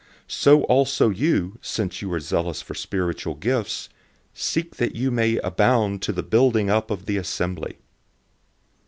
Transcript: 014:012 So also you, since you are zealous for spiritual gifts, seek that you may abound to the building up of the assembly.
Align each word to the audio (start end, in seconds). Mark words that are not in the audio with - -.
014:012 0.27 0.31
So 0.33 0.63
also 0.63 1.09
you, 1.11 1.59
since 1.61 2.01
you 2.01 2.11
are 2.11 2.19
zealous 2.19 2.59
for 2.63 2.73
spiritual 2.73 3.35
gifts, 3.35 3.87
seek 4.33 4.77
that 4.77 4.95
you 4.95 5.11
may 5.11 5.37
abound 5.37 6.01
to 6.01 6.11
the 6.11 6.23
building 6.23 6.71
up 6.71 6.89
of 6.89 7.05
the 7.05 7.17
assembly. 7.17 7.77